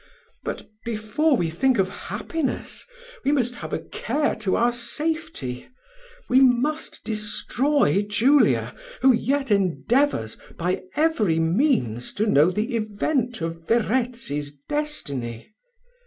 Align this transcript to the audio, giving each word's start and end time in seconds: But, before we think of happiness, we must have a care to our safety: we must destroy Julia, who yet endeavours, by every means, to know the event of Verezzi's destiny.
But, 0.43 0.67
before 0.83 1.37
we 1.37 1.51
think 1.51 1.77
of 1.77 1.89
happiness, 2.09 2.87
we 3.23 3.31
must 3.31 3.53
have 3.53 3.71
a 3.71 3.77
care 3.77 4.33
to 4.37 4.55
our 4.55 4.71
safety: 4.71 5.67
we 6.27 6.39
must 6.41 7.03
destroy 7.03 8.01
Julia, 8.01 8.73
who 9.01 9.13
yet 9.13 9.51
endeavours, 9.51 10.37
by 10.57 10.81
every 10.95 11.37
means, 11.37 12.15
to 12.15 12.25
know 12.25 12.49
the 12.49 12.75
event 12.75 13.41
of 13.41 13.67
Verezzi's 13.67 14.55
destiny. 14.67 15.53